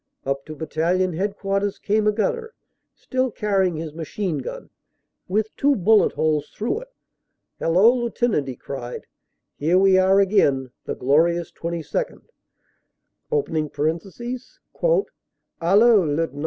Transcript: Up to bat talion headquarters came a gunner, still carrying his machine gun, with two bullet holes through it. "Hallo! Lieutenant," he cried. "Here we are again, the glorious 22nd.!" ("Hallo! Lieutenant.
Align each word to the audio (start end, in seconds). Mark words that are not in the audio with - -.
Up 0.25 0.45
to 0.47 0.55
bat 0.55 0.71
talion 0.71 1.15
headquarters 1.15 1.77
came 1.77 2.07
a 2.07 2.11
gunner, 2.11 2.55
still 2.95 3.29
carrying 3.29 3.75
his 3.75 3.93
machine 3.93 4.39
gun, 4.39 4.71
with 5.27 5.55
two 5.55 5.75
bullet 5.75 6.13
holes 6.13 6.49
through 6.49 6.79
it. 6.79 6.87
"Hallo! 7.59 7.93
Lieutenant," 7.95 8.47
he 8.47 8.55
cried. 8.55 9.05
"Here 9.57 9.77
we 9.77 9.99
are 9.99 10.19
again, 10.19 10.71
the 10.85 10.95
glorious 10.95 11.51
22nd.!" 11.51 12.23
("Hallo! 13.29 16.05
Lieutenant. 16.07 16.35